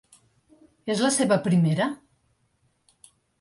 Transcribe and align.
És 0.93 1.03
la 1.07 1.11
seva 1.17 1.37
primera!? 1.49 1.89